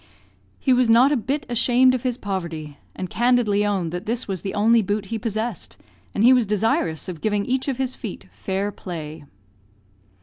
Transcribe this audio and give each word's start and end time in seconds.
He 0.59 0.73
was 0.73 0.89
not 0.89 1.11
a 1.11 1.15
bit 1.15 1.45
ashamed 1.47 1.93
of 1.93 2.01
his 2.01 2.17
poverty, 2.17 2.79
and 2.95 3.07
candidly 3.07 3.63
owned 3.63 3.91
that 3.91 4.07
this 4.07 4.27
was 4.27 4.41
the 4.41 4.55
only 4.55 4.81
boot 4.81 5.05
he 5.13 5.19
possessed, 5.19 5.77
and 6.15 6.23
he 6.23 6.33
was 6.33 6.47
desirous 6.47 7.07
of 7.07 7.21
giving 7.21 7.45
each 7.45 7.67
of 7.67 7.77
his 7.77 7.93
feet 7.93 8.25
fair 8.31 8.71
play. 8.71 9.25